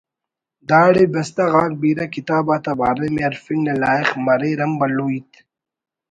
[0.69, 5.29] داڑے بستہ غاک بیرہ کتاب آتا باریم ءِ ہرفنگ نا لائخ مریر ہم بھلو ہیت